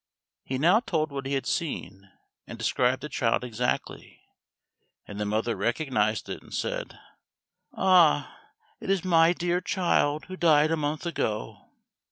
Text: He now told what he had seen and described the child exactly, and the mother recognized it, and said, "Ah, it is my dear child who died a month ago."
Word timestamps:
He 0.43 0.57
now 0.57 0.79
told 0.79 1.11
what 1.11 1.27
he 1.27 1.33
had 1.33 1.45
seen 1.45 2.11
and 2.47 2.57
described 2.57 3.03
the 3.03 3.07
child 3.09 3.43
exactly, 3.43 4.19
and 5.07 5.19
the 5.19 5.25
mother 5.27 5.55
recognized 5.55 6.27
it, 6.27 6.41
and 6.41 6.51
said, 6.51 6.97
"Ah, 7.73 8.35
it 8.79 8.89
is 8.89 9.05
my 9.05 9.31
dear 9.31 9.61
child 9.61 10.25
who 10.25 10.35
died 10.35 10.71
a 10.71 10.75
month 10.75 11.05
ago." 11.05 11.67